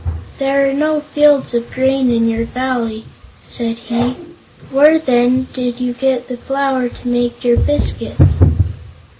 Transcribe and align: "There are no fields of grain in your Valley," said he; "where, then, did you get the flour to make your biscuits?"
"There 0.39 0.67
are 0.67 0.73
no 0.73 0.99
fields 0.99 1.53
of 1.53 1.71
grain 1.71 2.09
in 2.11 2.27
your 2.27 2.45
Valley," 2.45 3.05
said 3.45 3.77
he; 3.77 4.15
"where, 4.71 4.97
then, 4.97 5.45
did 5.53 5.79
you 5.79 5.93
get 5.93 6.27
the 6.27 6.37
flour 6.37 6.89
to 6.89 7.07
make 7.07 7.43
your 7.43 7.57
biscuits?" 7.57 8.41